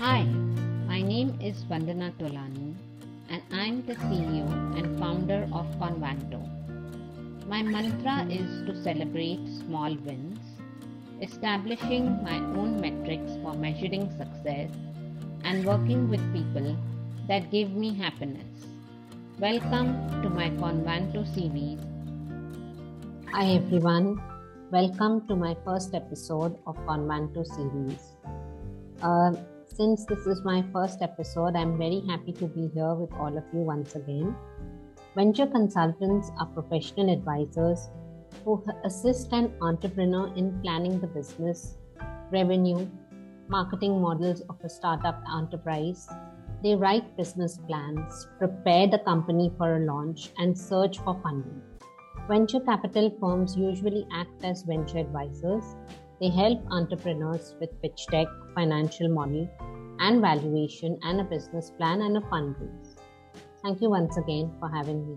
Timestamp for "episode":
25.94-26.58, 31.00-31.56